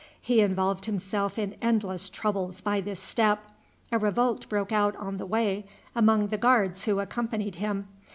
He 0.19 0.41
involved 0.41 0.87
himself 0.87 1.37
in 1.37 1.55
endless 1.61 2.09
troubles 2.09 2.59
by 2.59 2.81
this 2.81 2.99
step. 2.99 3.45
A 3.91 3.99
revolt 3.99 4.49
broke 4.49 4.71
out 4.71 4.95
on 4.95 5.17
the 5.17 5.27
way 5.27 5.63
among 5.95 6.29
the 6.29 6.39
guards 6.39 6.85
who 6.85 6.99
accompanied 6.99 7.57
him. 7.57 7.87